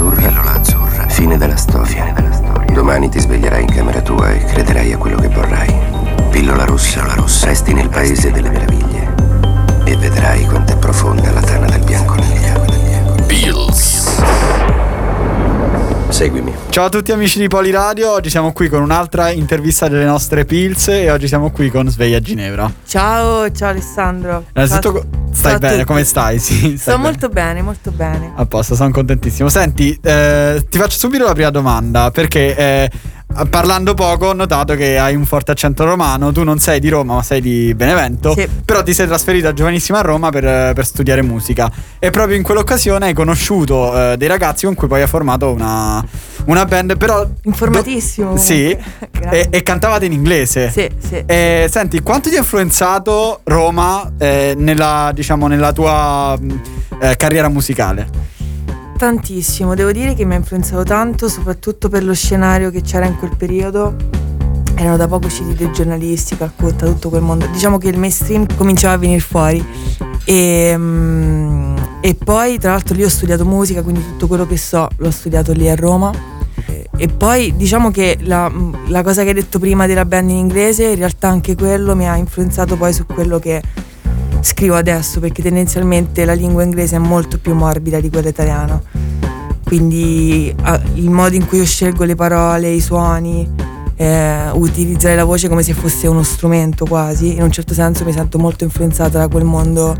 azzurra. 0.00 0.28
Pillola 0.28 0.52
azzurra. 0.52 1.08
Fine 1.08 1.36
della 1.36 1.56
storia. 1.56 1.86
Fine 1.86 2.12
della 2.14 2.32
storia. 2.32 2.72
Domani 2.72 3.08
ti 3.10 3.20
sveglierai 3.20 3.62
in 3.62 3.70
camera 3.70 4.00
tua 4.00 4.30
e 4.30 4.44
crederai 4.44 4.92
a 4.92 4.96
quello 4.96 5.16
che 5.18 5.28
vorrai. 5.28 5.74
Pillola 6.30 6.64
rossa. 6.64 7.00
Pillola 7.00 7.14
rossa. 7.14 7.46
Resti 7.46 7.74
nel 7.74 7.88
paese 7.88 8.30
delle 8.30 8.50
meraviglie. 8.50 9.14
E 9.84 9.96
vedrai 9.96 10.44
quanto 10.46 10.72
è 10.72 10.76
profonda 10.76 11.30
la 11.32 11.40
tana 11.40 11.66
del 11.66 11.84
bianconiglio. 11.84 12.64
Pills. 13.26 13.98
Seguimi. 16.08 16.52
Ciao 16.70 16.86
a 16.86 16.88
tutti 16.88 17.12
amici 17.12 17.38
di 17.38 17.46
Poliradio, 17.46 18.10
oggi 18.10 18.30
siamo 18.30 18.52
qui 18.52 18.68
con 18.68 18.82
un'altra 18.82 19.30
intervista 19.30 19.88
delle 19.88 20.04
nostre 20.04 20.44
Pills 20.44 20.88
e 20.88 21.10
oggi 21.10 21.28
siamo 21.28 21.50
qui 21.50 21.70
con 21.70 21.88
Sveglia 21.88 22.20
Ginevra. 22.20 22.70
Ciao, 22.84 23.50
ciao 23.52 23.68
Alessandro. 23.68 24.44
Innanzitutto 24.52 25.00
Ciao- 25.00 25.19
stai 25.32 25.50
ciao 25.52 25.58
bene, 25.60 25.84
come 25.84 26.04
stai? 26.04 26.38
Sì, 26.38 26.54
stai 26.54 26.76
Sto 26.78 26.90
bene. 26.92 27.02
molto 27.02 27.28
bene, 27.28 27.62
molto 27.62 27.90
bene. 27.90 28.32
A 28.36 28.46
posto, 28.46 28.74
sono 28.74 28.90
contentissimo. 28.90 29.48
Senti, 29.48 29.98
eh, 30.02 30.64
ti 30.68 30.78
faccio 30.78 30.98
subito 30.98 31.24
la 31.24 31.32
prima 31.32 31.50
domanda 31.50 32.10
perché 32.10 32.56
eh, 32.56 32.90
parlando 33.48 33.94
poco 33.94 34.26
ho 34.26 34.32
notato 34.32 34.74
che 34.74 34.98
hai 34.98 35.14
un 35.14 35.24
forte 35.24 35.52
accento 35.52 35.84
romano, 35.84 36.30
tu 36.32 36.42
non 36.44 36.58
sei 36.58 36.80
di 36.80 36.88
Roma 36.88 37.14
ma 37.14 37.22
sei 37.22 37.40
di 37.40 37.72
Benevento, 37.74 38.34
Sì. 38.36 38.46
però 38.64 38.82
ti 38.82 38.92
sei 38.92 39.06
trasferito 39.06 39.46
da 39.46 39.52
giovanissima 39.52 39.98
a 39.98 40.02
Roma 40.02 40.30
per, 40.30 40.72
per 40.74 40.84
studiare 40.84 41.22
musica 41.22 41.70
e 41.98 42.10
proprio 42.10 42.36
in 42.36 42.42
quell'occasione 42.42 43.06
hai 43.06 43.14
conosciuto 43.14 44.12
eh, 44.12 44.16
dei 44.16 44.28
ragazzi 44.28 44.66
con 44.66 44.74
cui 44.74 44.88
poi 44.88 45.02
hai 45.02 45.08
formato 45.08 45.50
una, 45.52 46.04
una 46.46 46.64
band, 46.64 46.96
però... 46.96 47.26
Informatissimo. 47.44 48.32
do- 48.32 48.36
sì, 48.36 48.76
e, 49.30 49.46
e 49.50 49.62
cantavate 49.62 50.04
in 50.06 50.12
inglese. 50.12 50.70
Sì, 50.70 50.88
sì. 50.98 51.22
Eh, 51.26 51.66
senti, 51.70 52.00
quanto 52.02 52.28
ti 52.28 52.36
ha 52.36 52.38
influenzato 52.40 53.40
Roma 53.44 54.12
eh, 54.18 54.54
nella, 54.56 55.10
diciamo, 55.14 55.46
nella 55.46 55.72
tua 55.72 56.36
mh, 56.38 56.60
eh, 57.00 57.16
carriera 57.16 57.48
musicale? 57.48 58.08
Tantissimo, 59.00 59.74
devo 59.74 59.92
dire 59.92 60.12
che 60.12 60.26
mi 60.26 60.34
ha 60.34 60.36
influenzato 60.36 60.82
tanto, 60.82 61.26
soprattutto 61.26 61.88
per 61.88 62.04
lo 62.04 62.12
scenario 62.12 62.70
che 62.70 62.82
c'era 62.82 63.06
in 63.06 63.16
quel 63.16 63.34
periodo. 63.34 63.96
Erano 64.74 64.98
da 64.98 65.08
poco 65.08 65.24
usciti 65.24 65.54
dei 65.54 65.72
giornalisti, 65.72 66.36
Calcutta, 66.36 66.84
tutto 66.84 67.08
quel 67.08 67.22
mondo. 67.22 67.46
Diciamo 67.46 67.78
che 67.78 67.88
il 67.88 67.96
mainstream 67.96 68.44
cominciava 68.56 68.92
a 68.92 68.98
venire 68.98 69.20
fuori. 69.20 69.64
E, 70.26 70.74
mm, 70.76 71.76
e 72.02 72.14
poi, 72.14 72.58
tra 72.58 72.72
l'altro, 72.72 72.94
lì 72.94 73.02
ho 73.02 73.08
studiato 73.08 73.46
musica, 73.46 73.82
quindi 73.82 74.02
tutto 74.02 74.26
quello 74.26 74.46
che 74.46 74.58
so 74.58 74.86
l'ho 74.94 75.10
studiato 75.10 75.52
lì 75.54 75.66
a 75.70 75.74
Roma. 75.76 76.12
E 76.94 77.08
poi 77.08 77.56
diciamo 77.56 77.90
che 77.90 78.18
la, 78.20 78.52
la 78.88 79.02
cosa 79.02 79.22
che 79.22 79.28
hai 79.28 79.34
detto 79.34 79.58
prima 79.58 79.86
della 79.86 80.04
band 80.04 80.28
in 80.28 80.36
inglese, 80.36 80.84
in 80.84 80.96
realtà 80.96 81.28
anche 81.28 81.54
quello 81.54 81.96
mi 81.96 82.06
ha 82.06 82.16
influenzato 82.16 82.76
poi 82.76 82.92
su 82.92 83.06
quello 83.06 83.38
che 83.38 83.62
scrivo 84.40 84.76
adesso, 84.76 85.20
perché 85.20 85.42
tendenzialmente 85.42 86.24
la 86.24 86.32
lingua 86.32 86.62
inglese 86.62 86.96
è 86.96 86.98
molto 86.98 87.38
più 87.38 87.54
morbida 87.54 88.00
di 88.00 88.10
quella 88.10 88.28
italiana. 88.28 88.80
Quindi 89.64 90.54
il 90.94 91.10
modo 91.10 91.36
in 91.36 91.46
cui 91.46 91.58
io 91.58 91.64
scelgo 91.64 92.04
le 92.04 92.16
parole, 92.16 92.70
i 92.70 92.80
suoni, 92.80 93.48
eh, 93.94 94.50
utilizzare 94.52 95.14
la 95.14 95.24
voce 95.24 95.48
come 95.48 95.62
se 95.62 95.74
fosse 95.74 96.08
uno 96.08 96.22
strumento 96.22 96.86
quasi, 96.86 97.36
in 97.36 97.42
un 97.42 97.52
certo 97.52 97.74
senso 97.74 98.04
mi 98.04 98.12
sento 98.12 98.38
molto 98.38 98.64
influenzata 98.64 99.18
da 99.18 99.28
quel 99.28 99.44
mondo 99.44 99.94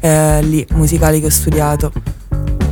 eh, 0.00 0.42
lì, 0.42 0.66
musicale 0.72 1.20
che 1.20 1.26
ho 1.26 1.30
studiato. 1.30 1.92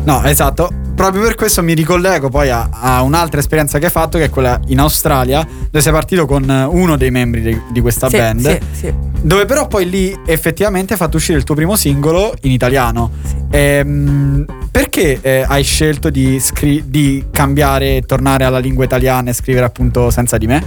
No, 0.05 0.25
esatto. 0.25 0.88
Proprio 0.99 1.23
per 1.23 1.37
questo 1.37 1.63
mi 1.63 1.75
ricollego 1.75 2.29
poi 2.29 2.51
a, 2.51 2.71
a 2.73 3.03
un'altra 3.03 3.39
esperienza 3.39 3.79
che 3.79 3.85
hai 3.85 3.91
fatto, 3.93 4.19
che 4.19 4.25
è 4.25 4.31
quella 4.31 4.59
in 4.67 4.81
Australia, 4.81 5.47
dove 5.47 5.81
sei 5.81 5.93
partito 5.93 6.27
con 6.27 6.51
eh, 6.51 6.65
uno 6.65 6.97
dei 6.97 7.13
membri 7.13 7.41
di, 7.41 7.61
di 7.71 7.81
questa 7.81 8.09
Sì, 8.09 8.17
band. 8.17 8.41
sì, 8.41 8.59
sì. 8.73 8.95
Dove 9.21 9.45
però 9.45 9.69
poi 9.69 9.89
lì 9.89 10.19
effettivamente 10.27 10.95
hai 10.95 10.99
fatto 10.99 11.17
uscire 11.17 11.39
il 11.39 11.45
tuo 11.45 11.55
primo 11.55 11.77
singolo 11.77 12.35
in 12.43 12.51
italiano. 12.51 13.13
Ehm, 13.49 14.45
perché 14.73 15.21
eh, 15.23 15.45
hai 15.47 15.63
scelto 15.63 16.11
di, 16.11 16.41
scri- 16.41 16.83
di 16.89 17.27
cambiare, 17.31 18.03
tornare 18.03 18.43
alla 18.43 18.59
lingua 18.59 18.83
italiana 18.85 19.31
e 19.31 19.35
scrivere 19.35 19.67
appunto 19.67 20.11
senza 20.11 20.37
di 20.37 20.49
me? 20.49 20.67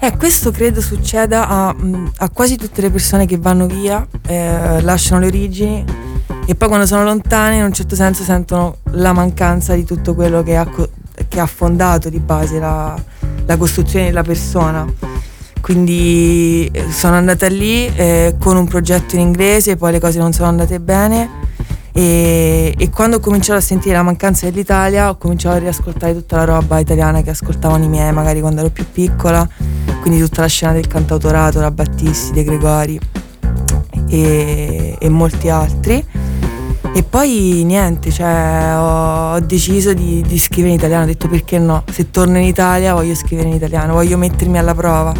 Eh, 0.00 0.16
questo 0.16 0.50
credo 0.50 0.80
succeda 0.80 1.46
a, 1.46 1.72
mh, 1.72 2.10
a 2.16 2.28
quasi 2.30 2.56
tutte 2.56 2.80
le 2.80 2.90
persone 2.90 3.24
che 3.24 3.38
vanno 3.38 3.66
via, 3.68 4.04
eh, 4.26 4.80
lasciano 4.80 5.20
le 5.20 5.26
origini 5.28 5.84
e 6.46 6.54
poi 6.54 6.68
quando 6.68 6.86
sono 6.86 7.04
lontane 7.04 7.56
in 7.56 7.64
un 7.64 7.72
certo 7.72 7.94
senso 7.94 8.22
sentono 8.22 8.76
la 8.92 9.12
mancanza 9.12 9.74
di 9.74 9.84
tutto 9.84 10.14
quello 10.14 10.42
che 10.42 10.56
ha, 10.56 10.68
che 11.28 11.40
ha 11.40 11.46
fondato 11.46 12.08
di 12.08 12.18
base 12.18 12.58
la, 12.58 12.96
la 13.46 13.56
costruzione 13.56 14.06
della 14.06 14.22
persona. 14.22 14.84
Quindi 15.60 16.68
eh, 16.72 16.90
sono 16.90 17.16
andata 17.16 17.46
lì 17.46 17.86
eh, 17.86 18.34
con 18.40 18.56
un 18.56 18.66
progetto 18.66 19.14
in 19.14 19.20
inglese, 19.20 19.76
poi 19.76 19.92
le 19.92 20.00
cose 20.00 20.18
non 20.18 20.32
sono 20.32 20.48
andate 20.48 20.80
bene 20.80 21.48
e, 21.92 22.74
e 22.78 22.90
quando 22.90 23.16
ho 23.16 23.20
cominciato 23.20 23.58
a 23.58 23.62
sentire 23.62 23.96
la 23.96 24.02
mancanza 24.02 24.48
dell'Italia 24.48 25.08
ho 25.08 25.16
cominciato 25.16 25.56
a 25.56 25.58
riascoltare 25.58 26.14
tutta 26.14 26.36
la 26.36 26.44
roba 26.44 26.78
italiana 26.78 27.20
che 27.22 27.30
ascoltavano 27.30 27.84
i 27.84 27.88
miei 27.88 28.12
magari 28.12 28.40
quando 28.40 28.60
ero 28.60 28.70
più 28.70 28.86
piccola, 28.90 29.46
quindi 30.00 30.20
tutta 30.20 30.42
la 30.42 30.46
scena 30.46 30.72
del 30.72 30.86
cantautorato, 30.86 31.60
la 31.60 31.70
Battisti, 31.70 32.32
De 32.32 32.44
Gregori 32.44 32.98
e, 34.08 34.96
e 34.98 35.08
molti 35.08 35.48
altri. 35.48 36.04
E 36.92 37.02
poi 37.04 37.62
niente, 37.64 38.10
cioè 38.10 38.74
ho, 38.76 39.34
ho 39.34 39.40
deciso 39.40 39.92
di, 39.94 40.22
di 40.26 40.38
scrivere 40.38 40.70
in 40.72 40.78
italiano, 40.78 41.04
ho 41.04 41.06
detto 41.06 41.28
perché 41.28 41.58
no, 41.58 41.84
se 41.90 42.10
torno 42.10 42.38
in 42.38 42.44
Italia 42.44 42.94
voglio 42.94 43.14
scrivere 43.14 43.48
in 43.48 43.54
italiano, 43.54 43.92
voglio 43.94 44.16
mettermi 44.18 44.58
alla 44.58 44.74
prova. 44.74 45.12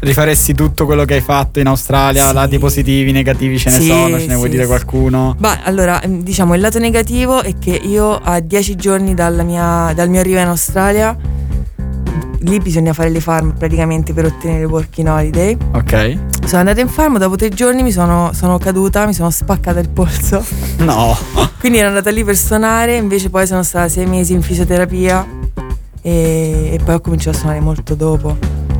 Rifaresti 0.00 0.54
tutto 0.54 0.84
quello 0.84 1.04
che 1.04 1.14
hai 1.14 1.20
fatto 1.20 1.60
in 1.60 1.66
Australia, 1.68 2.26
Sì. 2.28 2.34
lati 2.34 2.58
positivi, 2.58 3.12
negativi 3.12 3.56
ce 3.58 3.70
ne 3.70 3.78
Sì, 3.78 3.86
sono, 3.86 4.18
ce 4.18 4.26
ne 4.26 4.34
vuoi 4.34 4.46
sì, 4.46 4.50
dire 4.50 4.62
sì. 4.62 4.68
qualcuno? 4.68 5.36
Beh, 5.38 5.58
allora, 5.62 6.00
ehm, 6.00 6.22
diciamo, 6.22 6.54
il 6.54 6.60
lato 6.60 6.78
negativo 6.80 7.42
è 7.42 7.54
che 7.58 7.70
io 7.70 8.16
a 8.20 8.40
dieci 8.40 8.74
giorni 8.74 9.14
dalla 9.14 9.44
mia- 9.44 9.92
dal 9.94 10.08
mio 10.08 10.18
arrivo 10.20 10.40
in 10.40 10.48
Australia, 10.48 11.16
lì 12.40 12.58
bisogna 12.58 12.92
fare 12.92 13.08
le 13.10 13.20
farm 13.20 13.54
praticamente 13.56 14.12
per 14.12 14.26
ottenere 14.26 14.62
il 14.62 14.66
working 14.68 15.06
holiday. 15.08 15.56
Ok. 15.72 16.18
Sono 16.44 16.60
andata 16.60 16.80
in 16.80 16.88
farm, 16.88 17.18
dopo 17.18 17.36
tre 17.36 17.48
giorni 17.50 17.82
mi 17.82 17.92
sono, 17.92 18.30
sono 18.34 18.58
caduta, 18.58 19.06
mi 19.06 19.14
sono 19.14 19.30
spaccata 19.30 19.78
il 19.80 19.88
polso. 19.88 20.44
No. 20.78 21.16
Quindi 21.60 21.78
ero 21.78 21.88
andata 21.88 22.10
lì 22.10 22.24
per 22.24 22.36
suonare, 22.36 22.96
invece 22.96 23.30
poi 23.30 23.46
sono 23.46 23.62
stata 23.62 23.88
sei 23.88 24.06
mesi 24.06 24.32
in 24.32 24.42
fisioterapia 24.42 25.24
e, 26.00 26.70
e 26.72 26.80
poi 26.84 26.94
ho 26.94 27.00
cominciato 27.00 27.36
a 27.36 27.40
suonare 27.40 27.60
molto 27.60 27.94
dopo. 27.94 28.36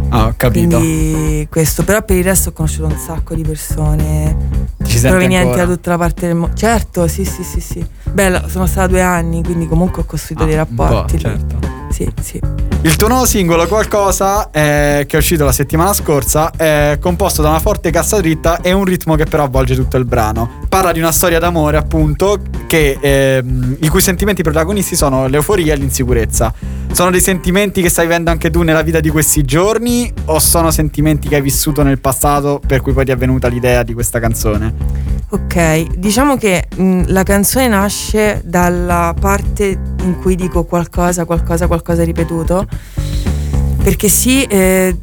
Ah, 0.09 0.26
ho 0.26 0.34
capito. 0.37 0.76
Quindi 0.76 1.47
questo, 1.50 1.84
però 1.84 2.03
per 2.03 2.16
il 2.16 2.25
resto 2.25 2.50
ho 2.50 2.53
conosciuto 2.53 2.87
un 2.87 2.99
sacco 2.99 3.34
di 3.34 3.43
persone 3.43 4.37
Ci 4.84 4.99
provenienti 5.00 5.47
ancora? 5.47 5.64
da 5.64 5.72
tutta 5.75 5.91
la 5.91 5.97
parte 5.99 6.26
del 6.26 6.37
mondo. 6.37 6.54
Certo, 6.54 7.06
sì, 7.06 7.25
sì, 7.25 7.43
sì, 7.43 7.60
sì. 7.60 7.87
Beh, 8.12 8.43
sono 8.49 8.66
stata 8.66 8.88
due 8.88 9.00
anni, 9.00 9.43
quindi 9.43 9.66
comunque 9.66 10.03
ho 10.03 10.04
costruito 10.04 10.43
Ah, 10.43 10.47
dei 10.47 10.56
po', 10.56 10.82
rapporti. 10.82 11.14
lì. 11.14 11.20
certo. 11.22 11.56
Sì, 11.92 12.10
sì. 12.20 12.41
Il 12.84 12.97
tuo 12.97 13.06
nuovo 13.06 13.26
singolo, 13.26 13.69
Qualcosa, 13.69 14.50
eh, 14.50 15.04
che 15.06 15.16
è 15.16 15.19
uscito 15.19 15.44
la 15.44 15.53
settimana 15.53 15.92
scorsa, 15.92 16.50
è 16.50 16.98
composto 17.00 17.41
da 17.41 17.50
una 17.50 17.60
forte 17.60 17.91
cassa 17.91 18.19
dritta 18.19 18.60
e 18.60 18.72
un 18.72 18.84
ritmo 18.84 19.14
che 19.14 19.25
però 19.25 19.44
avvolge 19.44 19.76
tutto 19.76 19.98
il 19.98 20.04
brano. 20.04 20.60
Parla 20.69 20.91
di 20.91 20.98
una 20.98 21.12
storia 21.12 21.38
d'amore, 21.38 21.76
appunto, 21.76 22.41
che, 22.66 22.98
ehm, 23.00 23.76
i 23.82 23.88
cui 23.88 24.00
sentimenti 24.00 24.42
protagonisti 24.42 24.97
sono 24.97 25.28
l'euforia 25.28 25.75
e 25.75 25.76
l'insicurezza. 25.76 26.52
Sono 26.91 27.10
dei 27.10 27.20
sentimenti 27.20 27.82
che 27.82 27.88
stai 27.88 28.06
vivendo 28.06 28.31
anche 28.31 28.50
tu 28.50 28.62
nella 28.62 28.82
vita 28.82 28.98
di 28.98 29.10
questi 29.10 29.44
giorni 29.44 30.12
o 30.25 30.38
sono 30.38 30.70
sentimenti 30.70 31.28
che 31.28 31.36
hai 31.36 31.42
vissuto 31.42 31.82
nel 31.82 32.00
passato 32.00 32.60
per 32.66 32.81
cui 32.81 32.92
poi 32.92 33.04
ti 33.04 33.12
è 33.12 33.16
venuta 33.16 33.48
l'idea 33.48 33.82
di 33.82 33.94
questa 33.94 34.19
canzone? 34.19 35.21
Ok, 35.34 35.97
diciamo 35.97 36.37
che 36.37 36.69
mh, 36.76 37.04
la 37.06 37.22
canzone 37.22 37.66
nasce 37.66 38.43
dalla 38.44 39.15
parte 39.19 39.78
in 40.03 40.19
cui 40.20 40.34
dico 40.34 40.65
qualcosa, 40.65 41.25
qualcosa, 41.25 41.66
qualcosa 41.66 42.04
ripetuto, 42.04 42.66
perché 43.82 44.09
sì, 44.09 44.43
eh, 44.44 44.94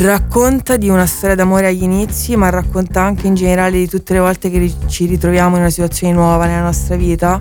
racconta 0.00 0.76
di 0.76 0.88
una 0.88 1.06
storia 1.06 1.36
d'amore 1.36 1.68
agli 1.68 1.84
inizi, 1.84 2.34
ma 2.34 2.50
racconta 2.50 3.02
anche 3.02 3.28
in 3.28 3.36
generale 3.36 3.78
di 3.78 3.88
tutte 3.88 4.14
le 4.14 4.18
volte 4.18 4.50
che 4.50 4.72
ci 4.88 5.06
ritroviamo 5.06 5.54
in 5.54 5.60
una 5.60 5.70
situazione 5.70 6.12
nuova 6.12 6.46
nella 6.46 6.64
nostra 6.64 6.96
vita 6.96 7.40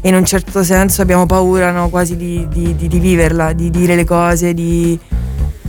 e 0.00 0.08
in 0.08 0.16
un 0.16 0.24
certo 0.24 0.64
senso 0.64 1.00
abbiamo 1.00 1.26
paura 1.26 1.70
no, 1.70 1.88
quasi 1.90 2.16
di, 2.16 2.44
di- 2.50 2.74
di- 2.74 2.88
di 2.88 2.98
viverla, 2.98 3.52
di 3.52 3.70
dire 3.70 3.94
le 3.94 4.04
cose, 4.04 4.52
di 4.52 4.98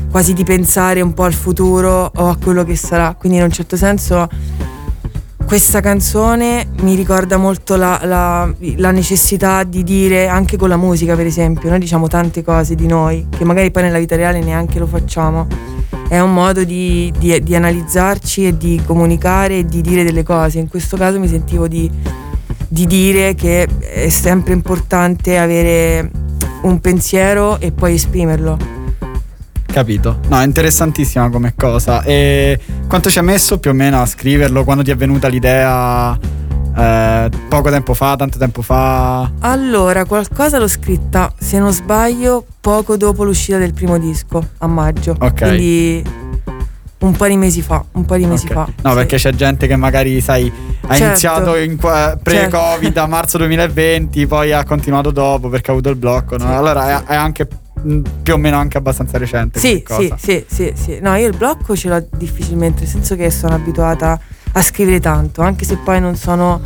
quasi 0.10 0.34
di 0.34 0.44
pensare 0.44 1.02
un 1.02 1.14
po' 1.14 1.24
al 1.26 1.34
futuro 1.34 2.12
o 2.16 2.30
a 2.30 2.38
quello 2.42 2.64
che 2.64 2.76
sarà. 2.76 3.14
Quindi 3.16 3.38
in 3.38 3.44
un 3.44 3.52
certo 3.52 3.78
senso 3.78 4.28
questa 5.54 5.82
canzone 5.82 6.66
mi 6.82 6.96
ricorda 6.96 7.38
molto 7.38 7.76
la, 7.76 8.02
la- 8.06 8.52
la 8.78 8.90
necessità 8.90 9.64
di 9.64 9.84
dire, 9.84 10.28
anche 10.28 10.58
con 10.58 10.68
la 10.68 10.78
musica 10.78 11.16
per 11.16 11.28
esempio, 11.28 11.70
noi 11.70 11.78
diciamo 11.78 12.08
tante 12.08 12.42
cose 12.42 12.74
di 12.74 12.88
noi, 12.88 13.28
che 13.30 13.46
magari 13.46 13.70
poi 13.70 13.84
nella 13.84 14.00
vita 14.00 14.16
reale 14.16 14.40
neanche 14.40 14.80
lo 14.80 14.88
facciamo. 14.88 15.46
È 16.10 16.20
un 16.20 16.34
modo 16.34 16.64
di, 16.64 17.14
di- 17.20 17.40
di 17.44 17.56
analizzarci 17.56 18.48
e 18.48 18.58
di 18.58 18.82
comunicare 18.84 19.60
e 19.60 19.66
di 19.66 19.82
dire 19.82 20.04
delle 20.04 20.24
cose. 20.24 20.58
In 20.58 20.68
questo 20.68 20.98
caso 20.98 21.20
mi 21.20 21.28
sentivo 21.28 21.68
di, 21.68 21.88
di 22.68 22.88
dire 22.88 23.36
che 23.36 23.68
è 23.80 24.10
sempre 24.10 24.54
importante 24.54 25.38
avere 25.38 26.10
un 26.64 26.80
pensiero 26.80 27.60
e 27.60 27.72
poi 27.72 27.94
esprimerlo. 27.94 28.58
Capito? 29.68 30.20
No, 30.30 30.40
è 30.40 30.46
interessantissima 30.46 31.30
come 31.30 31.54
cosa. 31.56 32.02
E 32.02 32.60
quanto 32.88 33.10
ci 33.10 33.20
ha 33.20 33.24
messo 33.24 33.60
più 33.60 33.72
o 33.72 33.74
meno 33.74 34.02
a 34.02 34.06
scriverlo? 34.06 34.64
Quando 34.64 34.84
ti 34.84 34.92
è 34.92 34.96
venuta 34.96 35.28
l'idea 35.28 36.18
Eh, 36.76 37.30
poco 37.50 37.70
tempo 37.70 37.94
fa, 37.94 38.16
tanto 38.16 38.40
tempo 38.40 38.64
fa? 38.64 39.30
Allora, 39.42 40.06
qualcosa 40.06 40.58
l'ho 40.58 40.68
scritta, 40.68 41.32
se 41.38 41.60
non 41.60 41.72
sbaglio, 41.72 42.44
poco 42.60 42.98
dopo 42.98 43.24
l'uscita 43.24 43.60
del 43.60 43.74
primo 43.76 44.00
disco, 44.00 44.44
a 44.58 44.66
maggio. 44.66 45.16
Ok. 45.20 45.34
Quindi 45.36 46.04
un 46.98 47.12
po' 47.16 47.28
di 47.28 47.38
mesi 47.38 47.62
fa, 47.62 47.84
un 47.92 48.06
po' 48.06 48.16
di 48.18 48.26
mesi 48.26 48.48
Ok. 48.48 48.54
fa. 48.54 48.68
No, 48.82 48.90
sì. 48.90 48.96
perché 48.96 49.18
c'è 49.18 49.34
gente 49.36 49.68
che 49.68 49.76
magari, 49.76 50.20
sai, 50.20 50.52
ha 50.82 50.88
Certo. 50.88 51.04
iniziato 51.06 51.56
in 51.58 51.76
qua- 51.78 52.18
pre-Covid 52.22 52.98
a 52.98 53.06
marzo 53.06 53.38
2020, 53.38 54.26
poi 54.26 54.52
ha 54.52 54.64
continuato 54.64 55.12
dopo 55.12 55.50
perché 55.50 55.70
ha 55.70 55.74
avuto 55.74 55.90
il 55.92 55.96
blocco. 55.96 56.38
no? 56.38 56.46
Sì, 56.48 56.52
allora 56.54 56.86
sì. 56.86 57.04
è, 57.04 57.14
è 57.14 57.16
anche 57.16 57.48
più 58.22 58.34
o 58.34 58.38
meno 58.38 58.58
anche 58.58 58.78
abbastanza 58.78 59.18
recente. 59.18 59.60
Sì, 59.60 59.84
sì, 59.86 60.14
sì, 60.18 60.46
sì, 60.48 60.74
sì. 60.76 61.00
No, 61.02 61.16
io 61.16 61.28
il 61.28 61.38
blocco 61.38 61.76
ce 61.76 61.90
l'ho 61.90 62.08
difficilmente, 62.16 62.82
nel 62.82 62.90
senso 62.90 63.16
che 63.16 63.30
sono 63.30 63.56
abituata 63.56 64.20
a 64.54 64.62
scrivere 64.62 65.00
tanto, 65.00 65.42
anche 65.42 65.66
se 65.66 65.78
poi 65.78 66.00
non 66.00 66.16
sono 66.16 66.62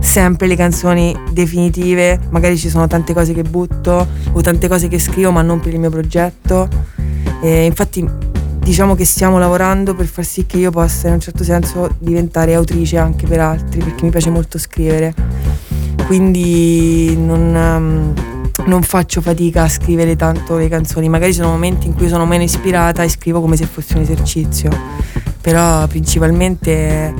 sempre 0.00 0.46
le 0.46 0.56
canzoni 0.56 1.16
definitive, 1.30 2.18
magari 2.30 2.56
ci 2.56 2.68
sono 2.68 2.86
tante 2.86 3.12
cose 3.12 3.32
che 3.32 3.42
butto 3.42 4.06
o 4.32 4.40
tante 4.40 4.68
cose 4.68 4.88
che 4.88 4.98
scrivo 4.98 5.30
ma 5.30 5.42
non 5.42 5.60
per 5.60 5.72
il 5.72 5.80
mio 5.80 5.90
progetto. 5.90 6.68
E 7.40 7.64
infatti 7.64 8.06
diciamo 8.58 8.94
che 8.94 9.04
stiamo 9.04 9.38
lavorando 9.38 9.94
per 9.94 10.06
far 10.06 10.24
sì 10.24 10.44
che 10.46 10.58
io 10.58 10.70
possa 10.70 11.08
in 11.08 11.14
un 11.14 11.20
certo 11.20 11.42
senso 11.42 11.94
diventare 11.98 12.54
autrice 12.54 12.98
anche 12.98 13.26
per 13.26 13.40
altri, 13.40 13.80
perché 13.80 14.04
mi 14.04 14.10
piace 14.10 14.30
molto 14.30 14.58
scrivere. 14.58 15.14
Quindi 16.06 17.16
non, 17.16 17.54
ehm, 17.54 18.12
non 18.68 18.82
faccio 18.82 19.20
fatica 19.20 19.62
a 19.62 19.68
scrivere 19.68 20.14
tanto 20.14 20.56
le 20.56 20.68
canzoni, 20.68 21.08
magari 21.08 21.32
ci 21.32 21.38
sono 21.38 21.50
momenti 21.50 21.86
in 21.86 21.94
cui 21.94 22.06
sono 22.06 22.26
meno 22.26 22.44
ispirata 22.44 23.02
e 23.02 23.08
scrivo 23.08 23.40
come 23.40 23.56
se 23.56 23.66
fosse 23.66 23.96
un 23.96 24.02
esercizio, 24.02 24.70
però 25.40 25.86
principalmente 25.86 27.14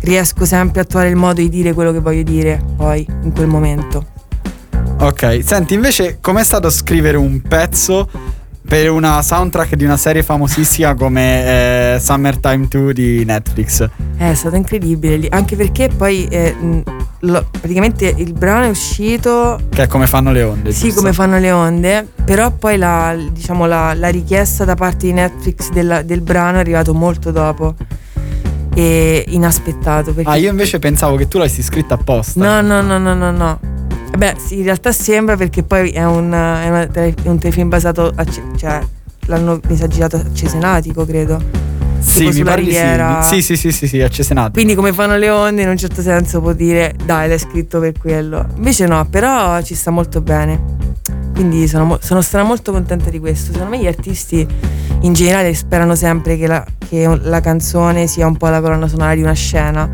riesco 0.00 0.46
sempre 0.46 0.80
a 0.80 0.84
trovare 0.84 1.10
il 1.10 1.16
modo 1.16 1.40
di 1.40 1.48
dire 1.48 1.74
quello 1.74 1.92
che 1.92 1.98
voglio 1.98 2.22
dire 2.22 2.62
poi 2.76 3.04
in 3.22 3.32
quel 3.32 3.48
momento. 3.48 4.06
Ok, 5.00 5.40
senti, 5.44 5.74
invece, 5.74 6.18
com'è 6.20 6.42
stato 6.42 6.70
scrivere 6.70 7.16
un 7.16 7.42
pezzo 7.42 8.08
per 8.66 8.90
una 8.90 9.22
soundtrack 9.22 9.74
di 9.74 9.84
una 9.84 9.96
serie 9.96 10.22
famosissima 10.22 10.94
come 10.94 11.94
eh, 11.94 12.00
Summertime 12.00 12.66
2 12.68 12.92
di 12.92 13.24
Netflix? 13.24 13.88
È 14.16 14.34
stato 14.34 14.56
incredibile, 14.56 15.26
anche 15.30 15.56
perché 15.56 15.88
poi 15.88 16.26
eh, 16.26 16.54
lo- 17.20 17.46
praticamente 17.50 18.12
il 18.16 18.32
brano 18.32 18.64
è 18.66 18.68
uscito 18.68 19.58
Che 19.70 19.82
è 19.82 19.86
come 19.86 20.06
fanno 20.06 20.32
le 20.32 20.42
onde. 20.42 20.72
Sì, 20.72 20.84
giusto? 20.86 21.00
come 21.00 21.12
fanno 21.12 21.38
le 21.38 21.50
onde, 21.50 22.06
però 22.24 22.50
poi 22.52 22.76
la, 22.76 23.16
diciamo, 23.32 23.66
la, 23.66 23.94
la 23.94 24.08
richiesta 24.08 24.64
da 24.64 24.74
parte 24.74 25.06
di 25.06 25.12
Netflix 25.12 25.70
della- 25.70 26.02
del 26.02 26.20
brano 26.20 26.56
è 26.58 26.60
arrivato 26.60 26.94
molto 26.94 27.30
dopo 27.30 27.74
e 28.74 29.24
inaspettato. 29.28 30.14
Ah, 30.24 30.36
io 30.36 30.50
invece 30.50 30.78
pensavo 30.78 31.16
che 31.16 31.26
tu 31.26 31.38
l'avessi 31.38 31.62
scritta 31.62 31.94
apposta. 31.94 32.40
No, 32.40 32.60
no, 32.60 32.80
no, 32.80 32.98
no, 32.98 33.14
no, 33.14 33.30
no. 33.32 33.58
Beh, 34.16 34.34
sì, 34.38 34.58
in 34.58 34.64
realtà 34.64 34.92
sembra 34.92 35.36
perché 35.36 35.62
poi 35.62 35.90
è 35.90 36.04
un, 36.04 36.30
è 36.32 36.68
una 36.68 36.88
è 36.90 37.14
un 37.24 37.38
telefilm 37.38 37.68
basato 37.68 38.12
a... 38.14 38.24
Cioè, 38.56 38.80
l'hanno 39.26 39.60
mi 39.68 39.76
sa 39.76 39.86
girato 39.86 40.16
a 40.16 40.24
Cesenatico, 40.32 41.04
credo. 41.04 41.40
Sì, 42.00 42.28
mi 42.28 42.42
pare 42.42 42.60
di 42.62 42.68
riviera. 42.68 43.22
sì. 43.22 43.42
Sì, 43.42 43.56
sì, 43.56 43.72
sì, 43.72 43.86
sì, 43.86 44.00
a 44.00 44.08
Cesenatico. 44.08 44.52
Quindi 44.54 44.74
come 44.74 44.92
fanno 44.92 45.16
le 45.16 45.30
onde 45.30 45.62
in 45.62 45.68
un 45.68 45.76
certo 45.76 46.02
senso 46.02 46.40
può 46.40 46.52
dire 46.52 46.94
dai 47.04 47.28
l'hai 47.28 47.38
scritto 47.38 47.80
per 47.80 47.92
quello. 47.98 48.46
Invece 48.56 48.86
no, 48.86 49.06
però 49.08 49.60
ci 49.62 49.74
sta 49.74 49.90
molto 49.90 50.20
bene. 50.20 50.76
Quindi 51.34 51.68
sono, 51.68 51.98
sono 52.00 52.20
stata 52.20 52.42
molto 52.44 52.72
contenta 52.72 53.10
di 53.10 53.18
questo. 53.18 53.52
Secondo 53.52 53.76
me 53.76 53.82
gli 53.82 53.86
artisti 53.86 54.46
in 55.00 55.12
generale 55.12 55.54
sperano 55.54 55.94
sempre 55.94 56.36
che 56.36 56.46
la, 56.48 56.64
che 56.88 57.08
la 57.22 57.40
canzone 57.40 58.06
sia 58.08 58.26
un 58.26 58.36
po' 58.36 58.48
la 58.48 58.60
colonna 58.60 58.88
sonora 58.88 59.14
di 59.14 59.22
una 59.22 59.34
scena. 59.34 59.88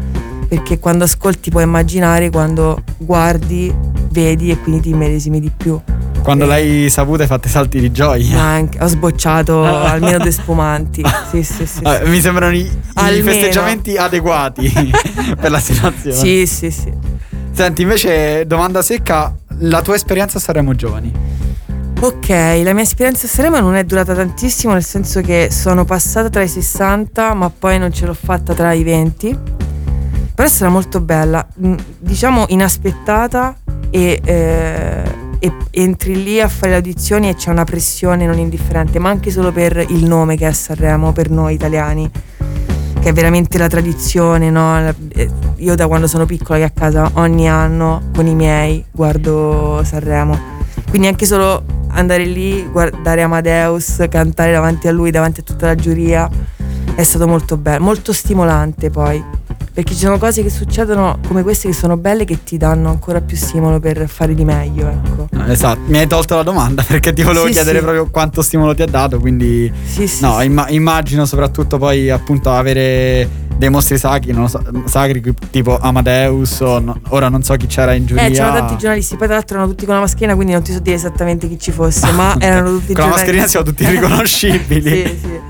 Perché 0.48 0.78
quando 0.78 1.04
ascolti 1.04 1.50
puoi 1.50 1.64
immaginare, 1.64 2.30
quando 2.30 2.82
guardi, 2.98 3.74
vedi 4.14 4.50
e 4.50 4.58
quindi 4.60 4.82
ti 4.82 4.88
immedesimi 4.90 5.40
di 5.40 5.50
più. 5.54 5.78
Quando 6.22 6.44
Eh. 6.44 6.46
l'hai 6.46 6.88
saputa 6.90 7.22
hai 7.22 7.28
fatto 7.28 7.48
salti 7.48 7.80
di 7.80 7.90
gioia. 7.90 8.40
Anche- 8.40 8.78
ho 8.82 8.86
sbocciato 8.86 9.62
almeno 9.66 10.18
due 10.18 10.30
spumanti. 10.30 11.02
Sì, 11.30 11.42
sì, 11.42 11.66
sì. 11.66 11.82
Eh, 11.82 12.00
sì. 12.04 12.10
mi 12.10 12.20
sembrano 12.20 12.54
i, 12.54 12.60
i 12.60 13.22
festeggiamenti 13.22 13.96
adeguati 13.96 14.72
per 15.38 15.50
la 15.50 15.58
situazione. 15.58 16.16
Sì, 16.16 16.46
sì, 16.46 16.70
sì. 16.70 16.90
Senti, 17.52 17.82
invece, 17.82 18.46
domanda 18.46 18.80
secca: 18.80 19.34
la 19.58 19.82
tua 19.82 19.96
esperienza 19.96 20.38
a 20.38 20.40
Sanremo 20.40 20.74
Giovani? 20.74 21.12
Ok, 22.00 22.28
la 22.28 22.72
mia 22.72 22.82
esperienza 22.82 23.26
a 23.26 23.28
Sanremo 23.28 23.60
non 23.60 23.74
è 23.74 23.84
durata 23.84 24.14
tantissimo, 24.14 24.72
nel 24.72 24.84
senso 24.84 25.20
che 25.20 25.48
sono 25.50 25.84
passata 25.84 26.28
tra 26.30 26.42
i 26.42 26.48
60, 26.48 27.34
ma 27.34 27.50
poi 27.50 27.78
non 27.78 27.92
ce 27.92 28.06
l'ho 28.06 28.14
fatta 28.14 28.54
tra 28.54 28.72
i 28.72 28.82
20. 28.82 29.38
Però 30.34 30.48
è 30.48 30.50
stata 30.50 30.70
molto 30.70 31.00
bella, 31.00 31.46
mm, 31.64 31.74
diciamo 32.00 32.46
inaspettata 32.48 33.56
e, 33.90 34.20
eh, 34.24 35.02
e 35.38 35.52
entri 35.70 36.24
lì 36.24 36.40
a 36.40 36.48
fare 36.48 36.70
le 36.70 36.76
audizioni 36.76 37.28
e 37.28 37.36
c'è 37.36 37.50
una 37.50 37.62
pressione 37.62 38.26
non 38.26 38.38
indifferente, 38.38 38.98
ma 38.98 39.10
anche 39.10 39.30
solo 39.30 39.52
per 39.52 39.76
il 39.76 40.04
nome 40.06 40.36
che 40.36 40.48
è 40.48 40.52
Sanremo 40.52 41.12
per 41.12 41.30
noi 41.30 41.54
italiani, 41.54 42.10
che 43.00 43.08
è 43.08 43.12
veramente 43.12 43.58
la 43.58 43.68
tradizione, 43.68 44.50
no? 44.50 44.92
Eh, 45.14 45.30
Io 45.58 45.76
da 45.76 45.86
quando 45.86 46.08
sono 46.08 46.26
piccola 46.26 46.58
che 46.58 46.64
a 46.64 46.70
casa 46.70 47.10
ogni 47.14 47.48
anno 47.48 48.10
con 48.12 48.26
i 48.26 48.34
miei 48.34 48.84
guardo 48.90 49.82
Sanremo. 49.84 50.36
Quindi 50.88 51.06
anche 51.06 51.26
solo 51.26 51.62
andare 51.90 52.24
lì, 52.24 52.66
guardare 52.72 53.22
Amadeus, 53.22 54.04
cantare 54.10 54.50
davanti 54.50 54.88
a 54.88 54.92
lui, 54.92 55.12
davanti 55.12 55.40
a 55.40 55.42
tutta 55.44 55.66
la 55.66 55.74
giuria, 55.76 56.28
è 56.96 57.02
stato 57.04 57.28
molto 57.28 57.56
bello, 57.56 57.84
molto 57.84 58.12
stimolante 58.12 58.90
poi. 58.90 59.42
Perché 59.74 59.92
ci 59.94 59.98
sono 60.04 60.18
cose 60.18 60.42
che 60.44 60.50
succedono 60.50 61.18
come 61.26 61.42
queste 61.42 61.66
che 61.66 61.74
sono 61.74 61.96
belle 61.96 62.24
che 62.24 62.44
ti 62.44 62.56
danno 62.56 62.90
ancora 62.90 63.20
più 63.20 63.36
stimolo 63.36 63.80
per 63.80 64.06
fare 64.08 64.32
di 64.32 64.44
meglio, 64.44 64.88
ecco. 64.88 65.26
Esatto, 65.48 65.80
mi 65.86 65.98
hai 65.98 66.06
tolto 66.06 66.36
la 66.36 66.44
domanda 66.44 66.82
perché 66.86 67.12
ti 67.12 67.22
volevo 67.24 67.46
Sì, 67.46 67.52
chiedere 67.54 67.78
sì. 67.78 67.82
proprio 67.82 68.08
quanto 68.08 68.40
stimolo 68.40 68.72
ti 68.72 68.82
ha 68.82 68.86
dato. 68.86 69.18
Quindi, 69.18 69.72
Sì, 69.84 70.06
sì. 70.06 70.22
no, 70.22 70.38
sì. 70.38 70.46
imma- 70.46 70.68
immagino 70.68 71.26
soprattutto 71.26 71.76
poi 71.78 72.08
appunto 72.08 72.52
avere 72.52 73.28
dei 73.56 73.68
mostri 73.68 73.98
sacri, 73.98 74.30
non 74.30 74.42
lo 74.42 74.46
so, 74.48 74.62
sacri 74.84 75.20
tipo 75.50 75.76
Amadeus. 75.76 76.60
O 76.60 76.78
no- 76.78 77.00
ora 77.08 77.28
non 77.28 77.42
so 77.42 77.56
chi 77.56 77.66
c'era 77.66 77.94
in 77.94 78.06
giuria. 78.06 78.26
Eh, 78.26 78.30
c'erano 78.30 78.54
tanti 78.58 78.76
giornalisti, 78.76 79.16
poi 79.16 79.26
tra 79.26 79.34
l'altro 79.36 79.56
erano 79.56 79.70
tutti 79.72 79.86
con 79.86 79.94
la 79.96 80.00
mascherina, 80.02 80.34
quindi 80.36 80.52
non 80.52 80.62
ti 80.62 80.72
so 80.72 80.78
dire 80.78 80.94
esattamente 80.94 81.48
chi 81.48 81.58
ci 81.58 81.72
fosse, 81.72 82.12
ma 82.12 82.36
erano 82.38 82.70
tutti 82.78 82.94
Con 82.94 83.10
la 83.10 83.10
giornalisti. 83.10 83.10
mascherina 83.10 83.46
siamo 83.48 83.66
tutti 83.66 83.84
riconoscibili. 83.90 84.90
sì, 85.08 85.18
sì. 85.20 85.40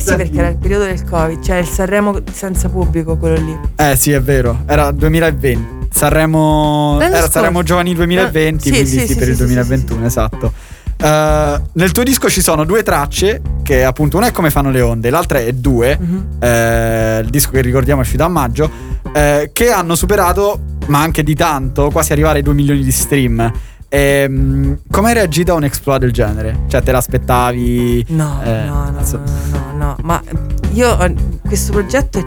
Eh 0.00 0.02
sì, 0.02 0.16
perché 0.16 0.38
era 0.38 0.48
il 0.48 0.56
periodo 0.56 0.84
del 0.84 1.04
Covid, 1.04 1.42
cioè 1.42 1.56
il 1.56 1.66
Sanremo 1.66 2.18
senza 2.32 2.68
pubblico, 2.68 3.16
quello 3.18 3.36
lì. 3.36 3.58
Eh 3.76 3.96
sì, 3.96 4.12
è 4.12 4.20
vero, 4.22 4.62
era 4.66 4.90
2020. 4.90 5.88
Sanremo 5.92 6.92
L'anno 6.98 7.02
era 7.10 7.16
scorso. 7.18 7.32
Sanremo 7.32 7.62
Giovani 7.62 7.94
2020, 7.94 8.56
Ah, 8.56 8.62
sì, 8.62 8.70
quindi 8.70 8.90
sì, 9.00 9.06
sì, 9.06 9.14
per 9.16 9.28
il 9.28 9.34
sì, 9.36 9.42
2021, 9.44 10.06
esatto. 10.06 10.52
Eh, 11.02 11.60
nel 11.72 11.92
tuo 11.92 12.02
disco 12.02 12.28
ci 12.28 12.40
sono 12.42 12.64
due 12.64 12.82
tracce 12.82 13.40
che 13.62 13.84
appunto 13.84 14.16
una 14.18 14.26
è 14.28 14.32
come 14.32 14.50
fanno 14.50 14.70
le 14.70 14.80
onde, 14.80 15.10
l'altra 15.10 15.38
è 15.40 15.52
due, 15.52 15.96
Mhm. 15.98 16.26
eh, 16.40 17.20
il 17.22 17.28
disco 17.30 17.50
che 17.50 17.60
ricordiamo 17.60 18.00
è 18.00 18.04
uscito 18.04 18.22
a 18.24 18.28
maggio, 18.28 18.70
eh, 19.12 19.50
che 19.52 19.70
hanno 19.70 19.94
superato, 19.94 20.60
ma 20.86 21.00
anche 21.00 21.22
di 21.22 21.34
tanto, 21.34 21.90
quasi 21.90 22.12
arrivare 22.12 22.38
ai 22.38 22.44
2 22.44 22.54
milioni 22.54 22.82
di 22.82 22.90
stream. 22.92 23.52
Ehm, 23.92 24.78
come 24.88 25.08
hai 25.08 25.14
reagito 25.14 25.50
a 25.52 25.56
un 25.56 25.64
exploit 25.64 25.98
del 26.00 26.12
genere? 26.12 26.60
Cioè 26.68 26.80
te 26.80 26.92
l'aspettavi? 26.92 28.06
No, 28.10 28.40
Eh, 28.44 28.64
no, 28.64 28.74
no, 28.74 28.84
adesso- 28.84 29.18
no, 29.18 29.58
no, 29.72 29.72
no, 29.76 29.96
ma 30.02 30.22
io 30.72 30.96
eh, 31.00 31.12
questo 31.44 31.72
progetto 31.72 32.24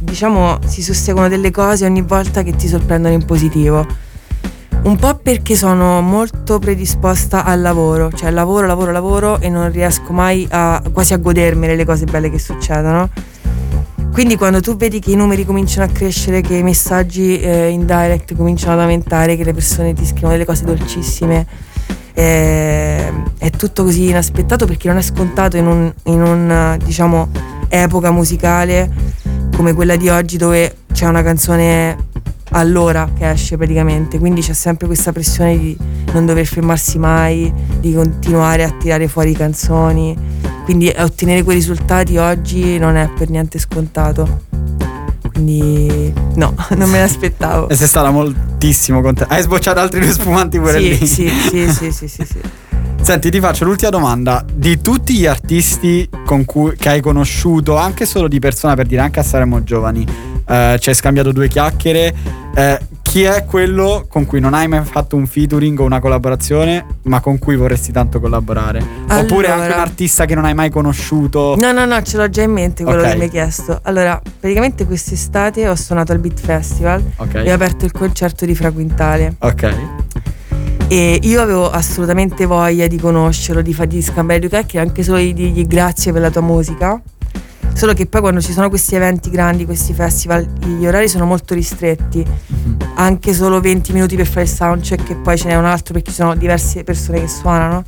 diciamo 0.00 0.58
si 0.66 0.82
susseguono 0.82 1.28
delle 1.28 1.50
cose 1.50 1.86
ogni 1.86 2.02
volta 2.02 2.42
che 2.42 2.54
ti 2.54 2.68
sorprendono 2.68 3.14
in 3.14 3.24
positivo. 3.24 3.86
Un 4.82 4.96
po' 4.96 5.14
perché 5.16 5.56
sono 5.56 6.02
molto 6.02 6.58
predisposta 6.58 7.44
al 7.44 7.62
lavoro, 7.62 8.12
cioè 8.12 8.30
lavoro, 8.30 8.66
lavoro, 8.66 8.92
lavoro 8.92 9.40
e 9.40 9.48
non 9.48 9.72
riesco 9.72 10.12
mai 10.12 10.46
a 10.50 10.80
quasi 10.92 11.14
a 11.14 11.16
godermele 11.16 11.74
le 11.76 11.84
cose 11.86 12.04
belle 12.04 12.30
che 12.30 12.38
succedono. 12.38 13.08
Quindi 14.16 14.36
quando 14.36 14.62
tu 14.62 14.76
vedi 14.76 14.98
che 14.98 15.10
i 15.10 15.14
numeri 15.14 15.44
cominciano 15.44 15.84
a 15.84 15.92
crescere, 15.92 16.40
che 16.40 16.54
i 16.54 16.62
messaggi 16.62 17.38
eh, 17.38 17.68
in 17.68 17.84
direct 17.84 18.34
cominciano 18.34 18.72
ad 18.72 18.80
aumentare, 18.80 19.36
che 19.36 19.44
le 19.44 19.52
persone 19.52 19.92
ti 19.92 20.06
scrivono 20.06 20.32
delle 20.32 20.46
cose 20.46 20.64
dolcissime, 20.64 21.46
eh, 22.14 23.12
è 23.36 23.50
tutto 23.50 23.82
così 23.84 24.08
inaspettato 24.08 24.64
perché 24.64 24.88
non 24.88 24.96
è 24.96 25.02
scontato 25.02 25.58
in 25.58 25.66
un, 25.66 25.92
in 26.04 26.22
un, 26.22 26.78
diciamo, 26.82 27.28
epoca 27.68 28.10
musicale 28.10 28.90
come 29.54 29.74
quella 29.74 29.96
di 29.96 30.08
oggi 30.08 30.38
dove 30.38 30.76
c'è 30.94 31.04
una 31.04 31.22
canzone 31.22 31.94
all'ora 32.52 33.10
che 33.14 33.28
esce 33.28 33.58
praticamente, 33.58 34.18
quindi 34.18 34.40
c'è 34.40 34.54
sempre 34.54 34.86
questa 34.86 35.12
pressione 35.12 35.58
di 35.58 35.76
non 36.14 36.24
dover 36.24 36.46
fermarsi 36.46 36.98
mai, 36.98 37.52
di 37.80 37.92
continuare 37.92 38.64
a 38.64 38.70
tirare 38.70 39.08
fuori 39.08 39.34
canzoni, 39.34 40.16
quindi 40.66 40.92
ottenere 40.98 41.44
quei 41.44 41.54
risultati 41.56 42.16
oggi 42.16 42.76
non 42.76 42.96
è 42.96 43.08
per 43.16 43.30
niente 43.30 43.60
scontato. 43.60 44.40
Quindi 45.32 46.12
no, 46.34 46.54
non 46.76 46.90
me 46.90 46.98
l'aspettavo. 46.98 47.68
E 47.68 47.76
sei 47.76 47.86
stata 47.86 48.10
moltissimo 48.10 49.00
contenta. 49.00 49.32
Hai 49.32 49.42
sbocciato 49.42 49.78
altri 49.78 50.00
due 50.00 50.10
spumanti 50.10 50.58
pure 50.58 50.80
Sì, 50.80 50.88
lì. 50.88 51.06
sì, 51.06 51.28
sì, 51.28 51.70
sì, 51.70 51.92
sì, 51.92 52.08
sì, 52.08 52.24
sì. 52.24 52.40
Senti, 53.00 53.30
ti 53.30 53.38
faccio 53.38 53.64
l'ultima 53.64 53.90
domanda. 53.90 54.44
Di 54.52 54.80
tutti 54.80 55.14
gli 55.14 55.26
artisti 55.26 56.08
con 56.24 56.44
cui, 56.44 56.74
che 56.76 56.88
hai 56.88 57.00
conosciuto, 57.00 57.76
anche 57.76 58.04
solo 58.04 58.26
di 58.26 58.40
persona, 58.40 58.74
per 58.74 58.86
dire 58.86 59.02
anche 59.02 59.20
a 59.20 59.22
Saremo 59.22 59.62
Giovani, 59.62 60.04
eh, 60.48 60.76
ci 60.80 60.88
hai 60.88 60.94
scambiato 60.96 61.30
due 61.30 61.46
chiacchiere. 61.46 62.12
Eh, 62.56 62.80
chi 63.16 63.22
è 63.22 63.46
quello 63.46 64.04
con 64.10 64.26
cui 64.26 64.40
non 64.40 64.52
hai 64.52 64.68
mai 64.68 64.84
fatto 64.84 65.16
un 65.16 65.26
featuring 65.26 65.80
o 65.80 65.84
una 65.84 66.00
collaborazione, 66.00 66.84
ma 67.04 67.20
con 67.20 67.38
cui 67.38 67.56
vorresti 67.56 67.90
tanto 67.90 68.20
collaborare? 68.20 68.84
Oppure 69.08 69.46
Allora. 69.46 69.62
anche 69.62 69.72
un 69.74 69.80
artista 69.80 70.26
che 70.26 70.34
non 70.34 70.44
hai 70.44 70.52
mai 70.52 70.68
conosciuto? 70.68 71.54
No, 71.56 71.72
no, 71.72 71.86
no, 71.86 72.02
ce 72.02 72.18
l'ho 72.18 72.28
già 72.28 72.42
in 72.42 72.50
mente 72.50 72.84
quello 72.84 73.00
Ok. 73.00 73.08
che 73.12 73.16
mi 73.16 73.22
hai 73.22 73.30
chiesto. 73.30 73.80
Allora, 73.84 74.20
praticamente 74.38 74.84
quest'estate 74.84 75.66
ho 75.66 75.74
suonato 75.76 76.12
al 76.12 76.18
Beat 76.18 76.38
Festival 76.40 77.02
Ok. 77.16 77.36
e 77.36 77.50
ho 77.50 77.54
aperto 77.54 77.86
il 77.86 77.92
concerto 77.92 78.44
di 78.44 78.54
Fra 78.54 78.70
Quintale. 78.70 79.36
Ok. 79.38 79.74
E 80.88 81.18
io 81.22 81.40
avevo 81.40 81.70
assolutamente 81.70 82.44
voglia 82.44 82.86
di 82.86 82.98
conoscerlo, 82.98 83.62
di 83.62 83.72
fargli 83.72 84.02
scambiare 84.02 84.40
due 84.40 84.50
chiacchiere, 84.50 84.86
anche 84.88 85.02
solo 85.02 85.16
di 85.16 85.32
dirgli 85.32 85.66
grazie 85.66 86.12
per 86.12 86.20
la 86.20 86.30
tua 86.30 86.42
musica. 86.42 87.00
Solo 87.76 87.92
che 87.92 88.06
poi 88.06 88.22
quando 88.22 88.40
ci 88.40 88.52
sono 88.52 88.70
questi 88.70 88.94
eventi 88.94 89.28
grandi, 89.28 89.66
questi 89.66 89.92
festival, 89.92 90.46
gli 90.64 90.86
orari 90.86 91.10
sono 91.10 91.26
molto 91.26 91.52
ristretti. 91.52 92.24
Anche 92.94 93.34
solo 93.34 93.60
20 93.60 93.92
minuti 93.92 94.16
per 94.16 94.26
fare 94.26 94.46
il 94.46 94.48
soundcheck 94.48 95.10
e 95.10 95.14
poi 95.16 95.36
ce 95.36 95.48
n'è 95.48 95.56
un 95.56 95.66
altro 95.66 95.92
perché 95.92 96.08
ci 96.08 96.16
sono 96.16 96.34
diverse 96.34 96.84
persone 96.84 97.20
che 97.20 97.28
suonano. 97.28 97.84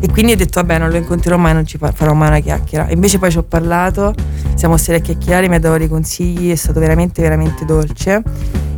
E 0.00 0.08
quindi 0.12 0.32
ho 0.32 0.36
detto 0.36 0.60
vabbè 0.60 0.76
non 0.76 0.90
lo 0.90 0.98
incontrerò 0.98 1.38
mai, 1.38 1.54
non 1.54 1.64
ci 1.64 1.78
fa- 1.78 1.92
farò 1.92 2.12
mai 2.12 2.28
una 2.28 2.40
chiacchiera. 2.40 2.90
Invece 2.90 3.18
poi 3.18 3.30
ci 3.30 3.38
ho 3.38 3.42
parlato, 3.42 4.14
siamo 4.54 4.76
stati 4.76 4.98
a 4.98 5.00
chiacchierare, 5.00 5.48
mi 5.48 5.54
ha 5.54 5.60
dato 5.60 5.78
dei 5.78 5.88
consigli, 5.88 6.50
è 6.50 6.56
stato 6.56 6.78
veramente 6.78 7.22
veramente 7.22 7.64
dolce. 7.64 8.22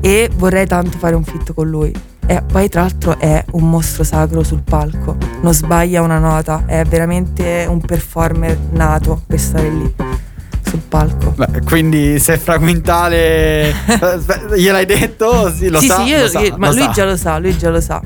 E 0.00 0.30
vorrei 0.36 0.66
tanto 0.66 0.98
fare 0.98 1.16
un 1.16 1.24
fit 1.24 1.52
con 1.52 1.68
lui. 1.68 1.92
E 2.26 2.42
poi 2.42 2.68
tra 2.68 2.82
l'altro 2.82 3.18
è 3.18 3.44
un 3.50 3.68
mostro 3.68 4.04
sacro 4.04 4.44
sul 4.44 4.62
palco, 4.62 5.16
non 5.42 5.52
sbaglia 5.52 6.00
una 6.00 6.20
nota, 6.20 6.62
è 6.64 6.84
veramente 6.84 7.66
un 7.68 7.80
performer 7.80 8.56
nato 8.70 9.20
per 9.26 9.40
stare 9.40 9.68
lì 9.68 9.94
sul 10.74 10.82
palco. 10.88 11.30
Beh, 11.36 11.60
quindi 11.64 12.18
se 12.18 12.36
Fra 12.36 12.58
Quintale 12.58 13.72
Aspetta, 13.86 14.54
gliel'hai 14.56 14.84
detto? 14.86 15.52
Sì, 15.52 15.68
lo 15.68 15.78
sì, 15.78 15.86
sa. 15.86 15.96
sì, 15.96 16.02
io- 16.10 16.20
lo 16.22 16.28
sa, 16.28 16.40
io- 16.40 16.54
ma 16.58 16.66
lo 16.68 16.72
lui 16.74 16.82
sa. 16.82 16.90
già 16.90 17.04
lo 17.04 17.16
sa, 17.16 17.38
lui 17.38 17.56
già 17.56 17.70
lo 17.70 17.80
sa. 17.80 18.00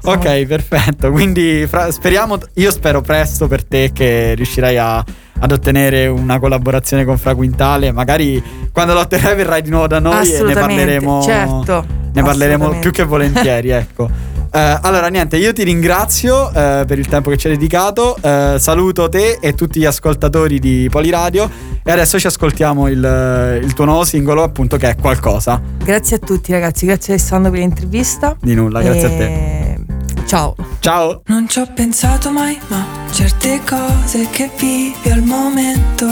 Siamo- 0.00 0.18
Ok, 0.20 0.44
perfetto. 0.46 1.10
Quindi 1.10 1.66
fra- 1.66 1.90
speriamo, 1.90 2.38
io 2.54 2.70
spero 2.70 3.00
presto 3.00 3.48
per 3.48 3.64
te 3.64 3.90
che 3.92 4.34
riuscirai 4.34 4.78
a- 4.78 5.04
ad 5.38 5.52
ottenere 5.52 6.06
una 6.06 6.38
collaborazione 6.38 7.04
con 7.04 7.18
Fra 7.18 7.34
Quintale. 7.34 7.90
Magari 7.92 8.42
quando 8.72 8.94
lo 8.94 9.00
otterrai 9.00 9.34
verrai 9.34 9.62
di 9.62 9.70
nuovo 9.70 9.88
da 9.88 9.98
noi 9.98 10.32
e 10.32 10.42
ne 10.42 10.54
parleremo. 10.54 11.22
certo, 11.22 11.84
Ne 12.12 12.22
parleremo 12.22 12.78
più 12.78 12.90
che 12.92 13.02
volentieri, 13.04 13.70
ecco. 13.70 14.08
Eh, 14.56 14.78
allora, 14.80 15.08
niente, 15.08 15.36
io 15.36 15.52
ti 15.52 15.64
ringrazio 15.64 16.48
eh, 16.50 16.84
per 16.86 16.98
il 16.98 17.06
tempo 17.08 17.28
che 17.28 17.36
ci 17.36 17.46
hai 17.46 17.58
dedicato. 17.58 18.16
Eh, 18.18 18.56
saluto 18.58 19.06
te 19.10 19.36
e 19.38 19.52
tutti 19.52 19.78
gli 19.78 19.84
ascoltatori 19.84 20.58
di 20.58 20.88
Poliradio. 20.90 21.50
E 21.84 21.92
adesso 21.92 22.18
ci 22.18 22.26
ascoltiamo 22.26 22.88
il, 22.88 23.60
il 23.62 23.74
tuo 23.74 23.84
nuovo 23.84 24.04
singolo, 24.04 24.42
appunto, 24.42 24.78
che 24.78 24.88
è 24.88 24.96
qualcosa. 24.96 25.60
Grazie 25.84 26.16
a 26.16 26.18
tutti 26.20 26.52
ragazzi, 26.52 26.86
grazie 26.86 27.12
Alessandro 27.12 27.50
per 27.50 27.60
l'intervista. 27.60 28.34
Di 28.40 28.54
nulla, 28.54 28.80
grazie 28.80 29.06
a 29.06 29.10
te. 29.10 29.24
E- 29.24 29.84
Ciao. 30.24 30.56
Ciao. 30.80 31.20
Non 31.26 31.46
ci 31.46 31.58
ho 31.58 31.68
pensato 31.74 32.30
mai, 32.30 32.58
ma 32.68 32.82
certe 33.10 33.60
cose 33.62 34.26
che 34.30 34.50
vivi 34.58 35.10
al 35.10 35.22
momento 35.22 36.06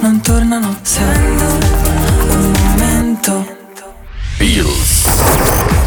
non 0.00 0.20
tornano, 0.20 0.76
essendo 0.82 1.44
un 2.30 2.52
momento. 2.66 3.46
Bills. 4.38 5.81